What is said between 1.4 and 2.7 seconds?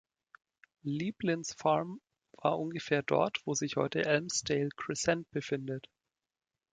Farm war